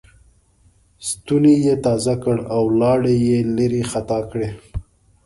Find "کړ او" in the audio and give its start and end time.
2.23-2.63